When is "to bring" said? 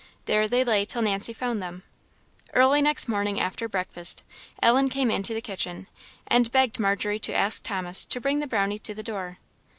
8.05-8.39